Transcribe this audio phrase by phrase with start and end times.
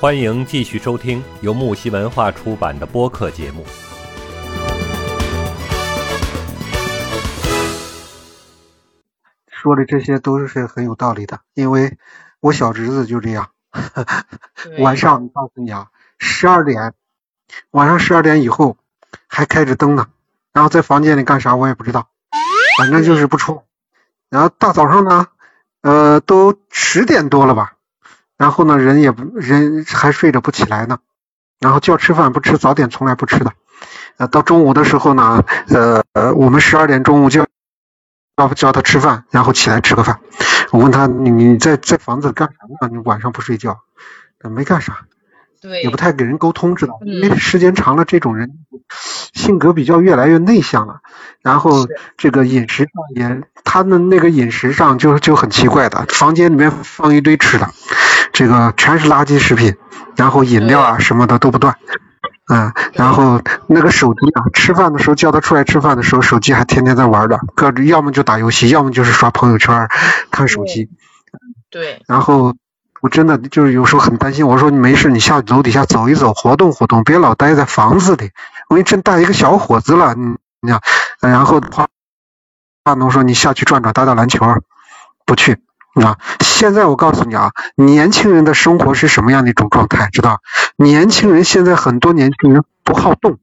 [0.00, 3.66] 欢迎继续收听由木西文化出版的播客节目。
[9.46, 11.98] 说的这些都是很有道理的，因为
[12.40, 13.50] 我小侄子就这样，
[14.78, 15.88] 晚上告诉你啊，
[16.18, 16.94] 十二点，
[17.70, 18.78] 晚上十二点以后
[19.26, 20.06] 还开着灯呢，
[20.54, 22.08] 然后在房间里干啥我也不知道，
[22.78, 23.64] 反正就是不出。
[24.30, 25.26] 然后大早上呢，
[25.82, 27.74] 呃，都十点多了吧，
[28.40, 30.98] 然后呢人也不人还睡着不起来呢，
[31.60, 33.52] 然后叫吃饭不吃，早点从来不吃的，
[34.16, 37.46] 呃，到中午的时候呢，呃呃，我们十二点中午就。
[38.36, 40.20] 叫叫他吃饭，然后起来吃个饭。
[40.70, 42.88] 我问他：“你你在在房子干啥呢？
[42.90, 43.80] 你晚上不睡觉？”
[44.48, 45.00] 没干啥，
[45.60, 48.50] 对，也不太给人沟通，知道因为时间长了，这种人
[49.34, 51.00] 性格比较越来越内向了。
[51.42, 57.68] 然后这个饮食上也，他的那个饮食上就就很奇怪的，房间里面放一堆吃的，
[58.32, 59.76] 这个全是垃圾食品，
[60.16, 61.76] 然后饮料啊什么的都不断。
[62.52, 69.88] 嗯，然后那个手机啊，吃饭的时候叫他出来吃饭的时候，手机还天天在玩的，各要么就打游戏，要么就是刷朋友圈、
[70.32, 70.88] 看手机。
[71.70, 72.02] 对。
[72.08, 72.56] 然后
[73.00, 78.30] 我真的就是有时候很担心，我说你没事，你下楼底下走一走，活动活动，别老待在房子里。
[78.68, 80.80] 我给你真大一个小伙子了，你你讲，
[81.20, 81.86] 然后话
[82.82, 84.44] 大农说你下去转转，打打篮球，
[85.24, 85.60] 不去。
[85.94, 90.08] 啊，现在我告诉你啊，年轻人的生活是什么样的一种状态？
[90.12, 90.40] 知道？
[90.76, 93.38] 年轻人现在很多年轻人不好动，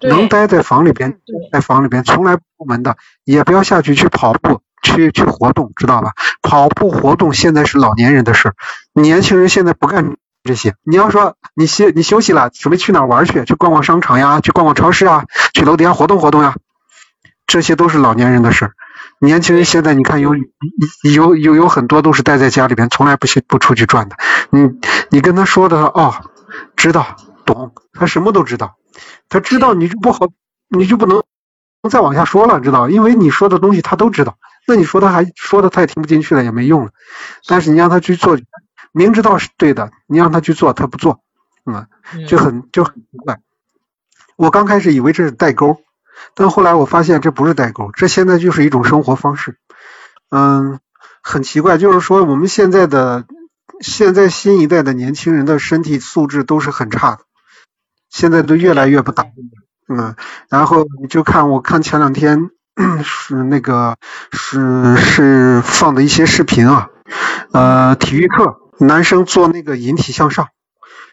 [0.00, 1.18] 能待在房里边，
[1.52, 6.12] 在房里边从来不出门的，也不要下去去跑步，去去活动，知道吧？
[6.42, 8.52] 跑步活动现在是老年人的事，
[8.94, 10.74] 年轻人现在不干这些。
[10.84, 13.44] 你要说你休你休息了，准备去哪玩去？
[13.44, 16.54] 去逛逛商场呀，去逛逛超市啊，去楼底下活动活动呀，
[17.46, 18.70] 这些都是老年人的事。
[19.24, 20.34] 年轻人现在你看有
[21.04, 24.16] 有有有很多都是待在家里边，从来不去不出去转的。
[24.50, 24.68] 你
[25.10, 26.12] 你跟他说的哦，
[26.74, 28.74] 知道懂，他什么都知道，
[29.28, 30.26] 他知道你就不好，
[30.68, 31.22] 你就不能
[31.88, 32.88] 再往下说了，知道？
[32.88, 36.90] 因为你说的东西他都知道，那你说他还说的他也听不进去了，也没用了。
[37.46, 38.36] 但是你让他去做，
[38.90, 41.20] 明知道是对的，你让他去做，他不做，
[41.64, 41.86] 嗯，
[42.26, 43.38] 就很就很奇怪。
[44.34, 45.78] 我刚开始以为这是代沟。
[46.34, 49.56] 但后来我发现这不是代沟，这现在就是一种生活方式。
[50.30, 50.80] 嗯，
[51.22, 53.26] 很奇怪，就是说我们现在的
[53.80, 57.18] 现在新一代的年轻人的身体素质都是很差的，
[58.10, 59.26] 现在都越来越不打。
[59.88, 60.16] 嗯，
[60.48, 62.50] 然后你就看，我看前两天
[63.04, 63.96] 是那个
[64.30, 66.88] 是是放的一些视频啊，
[67.52, 70.48] 呃，体育课男生做那个引体向上。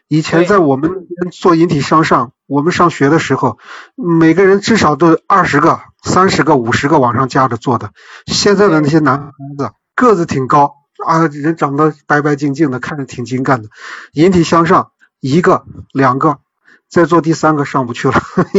[0.08, 0.92] 以前在我们
[1.32, 3.60] 做引体向上，我们上学的时候，
[3.96, 7.92] 每个人至少都二十个、三十个、五十个往上加着做的。
[8.26, 13.70] 现在的那些男孩子个子挺高啊，人长得白白净净的，看着挺精干的。
[14.14, 16.40] 引体向上一个、两个，
[16.88, 18.16] 再做第三个上不去了。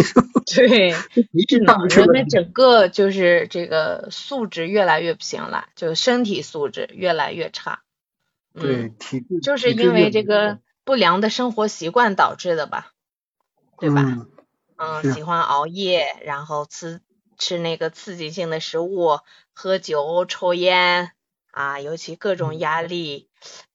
[0.54, 0.90] 对，
[1.90, 7.80] 人们整个就是这个素质越来越不行了，就身体素质越来越差。
[8.54, 10.58] 对，体就是因为这个。
[10.82, 12.88] 不良的生活习惯导致的吧，
[13.80, 14.26] 对吧？
[14.76, 17.00] 嗯，喜欢熬夜，然后吃
[17.38, 19.18] 吃那个刺激性的食物，
[19.52, 21.12] 喝酒、抽烟
[21.50, 23.28] 啊，尤其各种压力，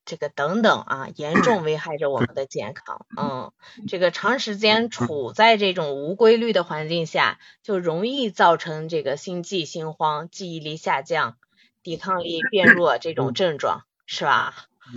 [0.05, 3.05] 这个等等啊，严重危害着我们的健康。
[3.17, 3.51] 嗯，
[3.87, 11.37] 这个长时间处在这种无规律的环境下，就容易造成这个心悸、心慌、记忆力下降、
[11.83, 14.53] 抵抗力变弱这种症状，是吧？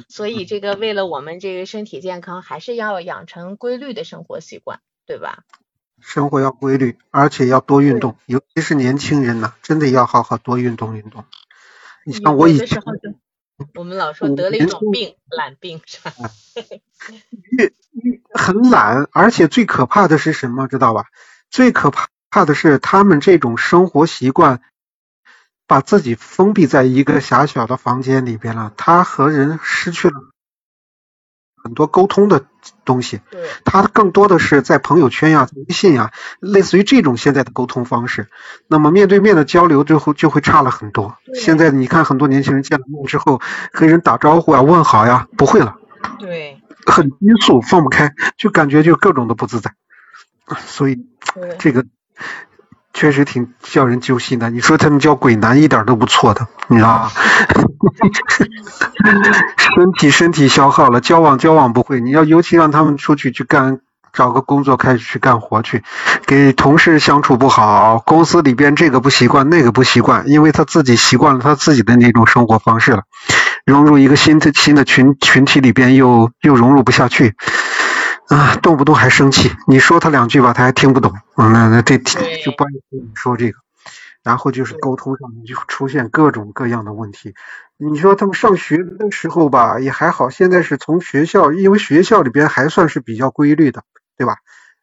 [0.09, 5.43] 所以，这个为了我们这个身体健康，还是要养成规律的生活习惯，对吧？
[6.01, 11.25] 生活要规律，而且要多运动，尤其是年轻人呢，真的要好好多运动运动。
[12.05, 12.83] 你像我以前，
[13.75, 16.13] 我们老说得了一种病，懒病是吧？
[17.51, 20.69] 越越很懒，而且最可怕的是什么？
[20.69, 21.07] 知道吧？
[21.51, 24.61] 最可怕怕的是他们这种生活习惯。
[25.67, 30.28] 把自己封闭在一个狭小的房间里边了，他和人失去了
[31.69, 32.47] 很多沟通的
[32.87, 33.21] 东西。
[33.31, 38.29] 对，他更多的是在朋友圈呀、微信呀，类似于这种现在的沟通方式。
[38.69, 41.19] 那么面对面的交流最后就会差了很多。
[41.35, 43.43] 现在你看很多年轻人见了面之后，
[43.73, 45.77] 跟人打招呼啊、问好呀，不会了。
[46.19, 49.75] 对，很拘束，放不开，就感觉就各种的不自在。
[50.67, 51.07] 所以
[51.59, 51.85] 这个。
[52.99, 54.51] 确实挺叫人揪心的。
[54.51, 57.09] 你说他们叫鬼男一点都不错的，你知道吗？
[59.77, 62.01] 身体身体消耗了，交往交往不会。
[62.01, 63.79] 你要尤其让他们出去去干，
[64.13, 65.85] 找个工作开始去干活去，
[66.27, 73.03] 给同事相处不好，公司里边这个不习惯那个不习惯，因为他自己习惯了他自己的那种生活方式了。
[73.65, 77.37] 融入一个新的新的群群体里边，又又融入不下去，
[78.29, 79.51] 啊，动不动还生气。
[79.67, 81.15] 你说他两句吧，他还听不懂。
[81.37, 81.99] 嗯，那那这
[82.45, 83.59] 就不爱听你说这个。
[84.23, 87.35] 然后就是沟通上面就出现各种各样的问题。
[87.79, 90.29] 你说他们上学的时候吧，也还好。
[90.29, 93.85] 现在是从学校，因为学校里边还算是比较规律的，
[94.17, 94.37] 对吧？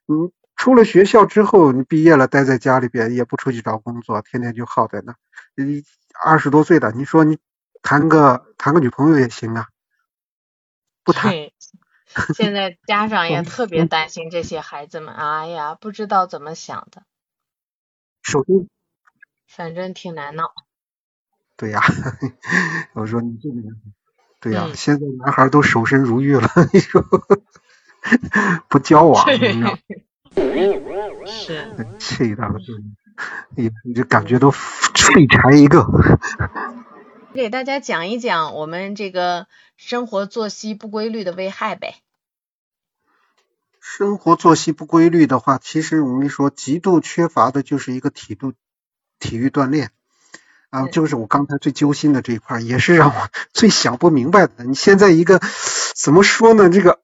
[0.07, 0.31] 嗯。
[0.57, 5.13] 出了学校之后，你毕业了，待在家里边也不出去找工作，天天就耗在那。
[5.53, 5.83] 你
[6.24, 7.38] 二十多岁的，你说你
[7.83, 9.68] 谈个谈个女朋友也行啊，
[11.03, 11.33] 不谈。
[12.33, 17.03] 现在家长也特别担心这些孩子们，哎呀，不知道怎么想的。
[18.23, 18.69] 首先，
[19.47, 20.53] 反正挺难闹。
[21.57, 21.81] 对呀，
[22.94, 23.81] 我说你这个人，
[24.39, 27.03] 对呀，现在男孩都守身如玉了， 你说
[28.69, 29.77] 不交往，你知道。
[31.27, 31.68] 是，
[32.00, 32.47] 气的，
[33.56, 35.85] 你你就感觉都废柴一个。
[37.33, 41.95] 给大家讲一讲我们这个生活作息不规律的危害呗。
[43.87, 48.53] 生活作息不规律的话，其实我们说极度缺乏的就是一个体度
[49.19, 49.91] 体育锻炼
[50.71, 54.63] 啊，就是我刚才最揪心的这一块，也是让我最想不明白的。
[54.65, 55.39] 你现在一个
[55.95, 56.67] 怎么说呢？
[56.69, 56.99] 这个。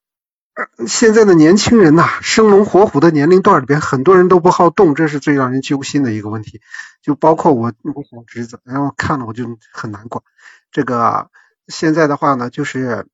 [0.85, 6.61] 现在的年轻人呐，生龙活虎的年龄段里边，很多人都不好动，这是最让人揪心的一个问题。
[7.01, 10.25] 就包括我我小侄子，然后看了我就很难过。
[10.71, 11.29] 这个
[11.67, 13.07] 现在的话呢，就是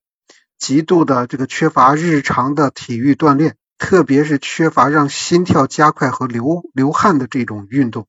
[0.58, 8.06] 极度的这个缺乏日常的体育锻炼，特别是缺乏让心跳加快和流流汗的这种运动。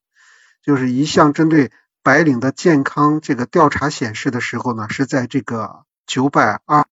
[0.64, 1.72] 就是一项针对
[2.04, 6.86] 白领的健康这个调查显示的时候呢，是在这个九百二。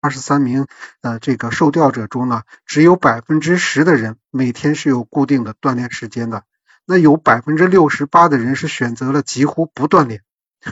[0.00, 0.66] 二十三名
[1.00, 6.42] 呃这个受调者中呢，只有百分之十的人每天是有固定的锻炼时间的，
[6.84, 10.20] 那有百分之六十八的人是选择了几乎不锻炼，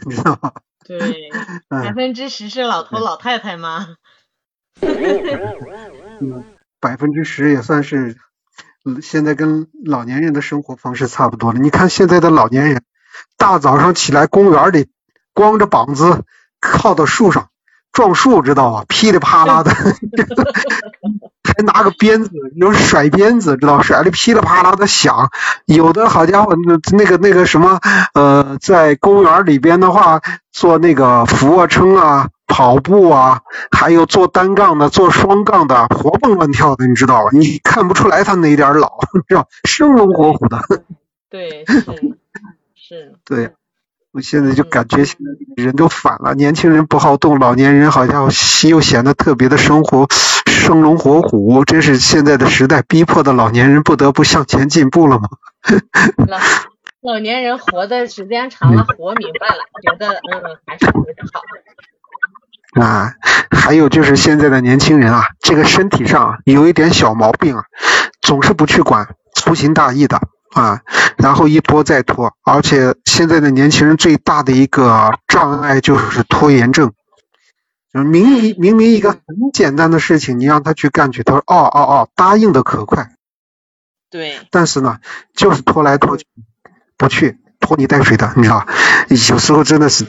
[0.05, 0.53] 你知道吗？
[0.85, 1.31] 对，
[1.71, 3.97] 百分之十是老头老太太吗？
[6.81, 8.17] 百分之十也算是
[9.03, 11.59] 现在跟老年人的生活方式差不多了。
[11.61, 12.83] 你看现在的老年人，
[13.37, 14.89] 大早上起来公园里
[15.35, 16.25] 光着膀子
[16.61, 17.49] 靠到树上。
[17.93, 18.85] 撞树知道吧？
[18.89, 19.71] 噼里啪啦的，
[21.45, 25.31] 还拿个鞭子，有甩鞭子，知道甩的噼里啪啦的响。
[25.67, 27.79] 有的好家伙，那那个那个什么，
[28.15, 30.23] 呃，在公园里边的话，
[30.53, 33.41] 做那个俯卧撑啊，跑步啊，
[33.71, 37.31] 还有做单杠的，做双杠的，活蹦乱跳的，你知道吧？
[37.33, 40.61] 你看不出来他哪点老，知道生龙活虎的。
[41.31, 41.81] 对，是
[42.75, 43.15] 是。
[43.25, 43.53] 对。
[44.15, 48.29] 我现在就感觉现在人都反了，年轻人不好动，老年人好像
[48.69, 50.07] 又显得特别的生活
[50.47, 55.31] 生龙活虎，真是现在的时代逼迫的老年人不得不向前进步了吗？
[56.29, 56.39] 老
[57.01, 61.41] 老年人活的时间长了，活明白了，觉得嗯还是活着好。
[62.73, 63.15] 啊，
[63.51, 67.65] 还有就是现在的年轻人啊，这个身体上有一点小毛病啊，
[68.21, 70.21] 总是不去管，粗心大意的。
[70.53, 70.83] 啊，
[71.17, 76.93] 然后一拖再拖，而且现在的年轻人最大的一个障碍就是拖延症，
[77.91, 79.23] 就是明明明明一个很
[79.55, 83.13] 简单的事情，你让他去干去，他说哦哦哦，答应的可快，
[84.11, 84.99] 对，但是呢，
[85.35, 86.27] 就是拖来拖去，
[86.99, 87.39] 不去，
[87.73, 88.67] 拖泥带水的，你知道
[89.09, 90.05] 有时候真的是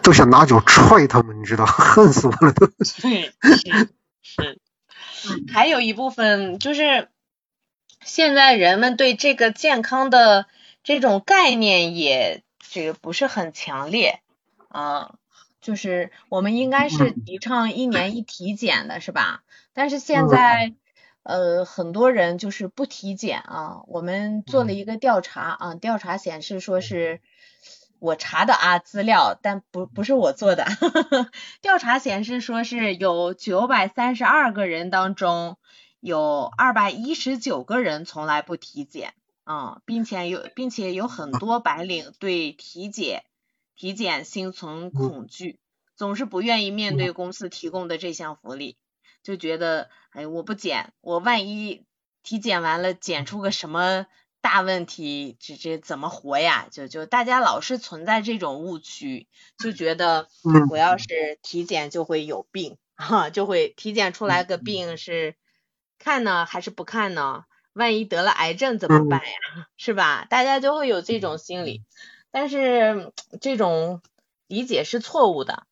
[0.00, 2.68] 都想拿脚踹他们，你知道， 恨死我了都。
[3.02, 3.88] 对，是
[4.22, 7.08] 是，还有一部分就是。
[8.02, 10.46] 现在人们对这个健康的
[10.82, 14.20] 这种概念也这个不是很强烈
[14.68, 15.16] 啊，
[15.60, 19.42] 就是我们应该是提倡一年一体检的是吧？
[19.74, 20.72] 但是现在
[21.30, 23.82] 呃很多人就是不体检啊。
[23.86, 27.20] 我们做了一个调查啊，调查显示说是
[27.98, 30.66] 我查的啊资料，但不不是我做的。
[31.62, 35.56] 调查显示说是有九百三十二个人当中。
[36.02, 39.12] 有二百一十九个人从来不体检，
[39.44, 43.22] 啊，并且有，并且有很多白领对体检
[43.76, 45.60] 体检心存恐惧，
[45.96, 48.78] 总是不愿意面对公司提供的这项福利，
[49.30, 51.86] 就觉得，哎，我不检，我万一
[52.24, 54.06] 体检完了检出个什么
[54.40, 56.66] 大问题，这这怎么活呀？
[56.72, 60.28] 就就大家老是存在这种误区，就觉得
[60.66, 65.36] 我要是体检就会有病， 哈，就会体检出来个病是。
[66.02, 67.44] 看呢还是不看呢？
[67.74, 69.34] 万一得了癌症怎么办呀？
[69.76, 70.24] 是吧？
[70.28, 71.84] 大家就会有这种心理，
[72.32, 74.02] 但是这种
[74.48, 75.66] 理解是错误的。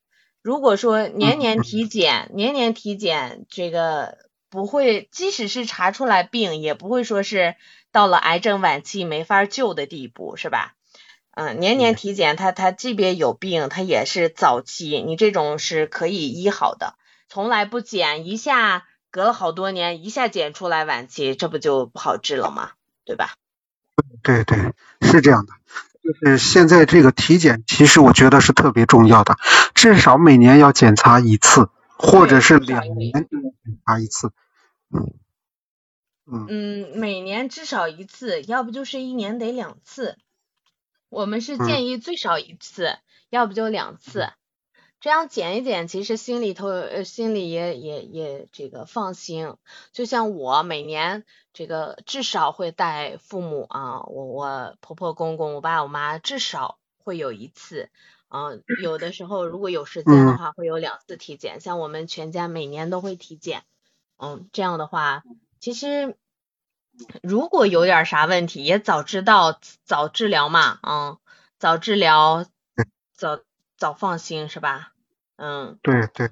[0.48, 4.16] 如果说年年体检，年年体检，这个
[4.48, 7.54] 不会，即使是查出来病，也不会说是
[7.92, 10.72] 到了癌症晚期没法救的地步，是吧？
[11.32, 16.94] 嗯，年年体检，他他即便有病，他也是早期，你这种是可以医好的。
[17.28, 22.70] 从来不检，一下隔了好多年，一下检出来晚期，这不就不好治了吗？
[23.04, 23.34] 对吧？
[24.22, 24.56] 对对，
[25.02, 25.52] 是这样的。
[26.08, 29.36] 就是现在这个体检，其实我觉得是特别重要的，
[29.74, 34.32] 至少每年要检查一次，或者是两年检查一次。
[34.90, 40.16] 嗯嗯，每年至少一次，要不就是一年得两次。
[41.10, 42.96] 我们是建议最少一次，
[43.28, 44.30] 要不就两次。
[45.00, 49.54] 这样减一减，其实心里头呃心里也也也这个放心。
[49.92, 57.90] 就像我每年这个至少会带父母啊，我我婆婆公公我爸我妈至少会有一次，
[58.28, 61.60] 嗯，有的时候如果有时间的话会有两次体检。
[61.60, 63.62] 像我们全家每年都会体检，
[64.16, 65.22] 嗯，这样的话
[65.60, 66.16] 其实
[67.22, 71.18] 如果有点啥问题也早知道早治疗嘛，嗯，
[71.60, 72.46] 早治疗
[73.14, 73.38] 早。
[73.78, 74.92] 早放心是吧？
[75.36, 76.30] 嗯，对对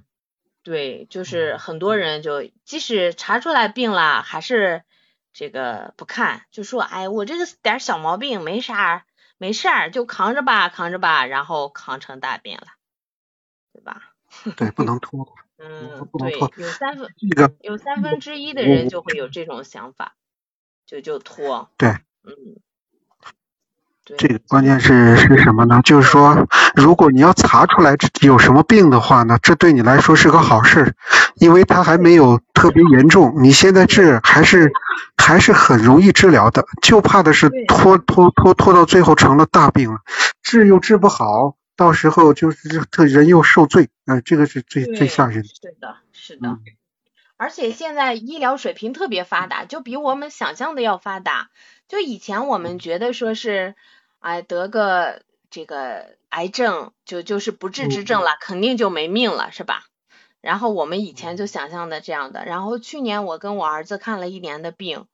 [0.63, 4.83] 对，就是很多人就即使查出来病了，还是
[5.33, 9.07] 这个不看，就说哎，我这个点小毛病没啥，
[9.39, 12.67] 没事儿，就扛着吧，扛着吧，然后扛成大病了，
[13.73, 14.13] 对吧？
[14.57, 15.33] 对，不能拖。
[15.59, 17.15] 嗯，对，有三分
[17.61, 20.17] 有三分之一的人就会有这种想法，
[20.85, 21.71] 就就拖。
[21.79, 21.91] 对，
[22.25, 22.61] 嗯。
[24.17, 25.81] 这个关键是是什么呢？
[25.85, 26.47] 就是说，
[26.77, 30.95] 如果你要查出来有什么病的话呢，这对你来说是个好事，
[31.35, 33.35] 因为它还没有特别严重。
[33.43, 34.71] 你现在治还是
[35.17, 39.99] 还是很容易治疗的，就怕的是拖拖拖拖到最后成了大病了，
[40.41, 45.49] 治又治不好，到时候就是这人又受罪，呃，这个是最最吓人的。
[45.49, 46.59] 是的，是的。
[47.37, 51.49] 而且现在医疗水平特别发达，就比我们想象的要发达。
[51.89, 53.75] 就以前我们觉得说是。
[54.21, 59.85] 哎，得个这个癌症就就是不治之症了，肯定就没命了，是吧？
[60.41, 62.45] 然后我们以前就想象的这样的。
[62.45, 65.07] 然后去年我跟我儿子看了一年的病，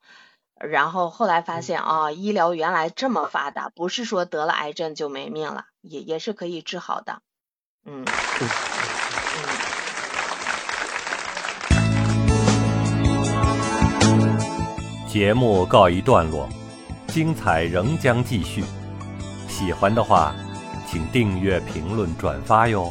[0.59, 7.21] 然后后来发现啊，医疗原来这么发达，不是说得了癌症就没命了，也也是可以治好的。
[7.85, 8.05] 嗯。
[15.09, 16.49] 节目告一段落，
[17.09, 18.65] 精彩仍将继续。
[19.53, 20.35] 喜欢的话，
[20.89, 22.91] 请订阅、评论、转发哟。